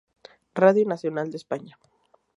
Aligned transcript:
Radio 0.55 0.83
Nacional 0.87 1.29
de 1.29 1.37
España. 1.37 1.77